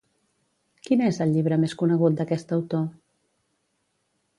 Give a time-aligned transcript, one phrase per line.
[0.87, 2.87] Quin és el llibre més conegut d'aquest autor?